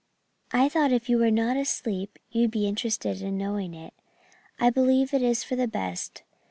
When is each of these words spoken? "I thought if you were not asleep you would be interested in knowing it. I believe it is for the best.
"I 0.51 0.67
thought 0.67 0.91
if 0.91 1.09
you 1.09 1.19
were 1.19 1.29
not 1.29 1.57
asleep 1.57 2.17
you 2.31 2.41
would 2.41 2.49
be 2.49 2.65
interested 2.65 3.21
in 3.21 3.37
knowing 3.37 3.75
it. 3.75 3.93
I 4.59 4.71
believe 4.71 5.13
it 5.13 5.21
is 5.21 5.43
for 5.43 5.55
the 5.55 5.67
best. 5.67 6.23